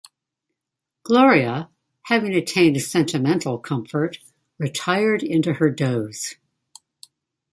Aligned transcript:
Gloria, 1.03 1.69
having 2.05 2.33
attained 2.33 2.81
sentimental 2.81 3.59
comfort, 3.59 4.17
retired 4.57 5.21
into 5.21 5.53
her 5.53 5.69
doze. 5.69 6.37